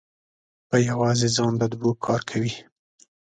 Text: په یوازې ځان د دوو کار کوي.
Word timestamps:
په 0.69 0.77
یوازې 0.89 1.27
ځان 1.35 1.53
د 1.57 1.63
دوو 1.73 1.91
کار 2.05 2.21
کوي. 2.29 2.53